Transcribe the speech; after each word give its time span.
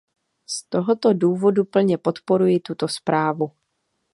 Z 0.45 0.63
tohoto 0.69 1.13
důvodu 1.13 1.65
plně 1.65 1.97
podporuji 1.97 2.59
tuto 2.59 2.87
zprávu. 2.87 3.51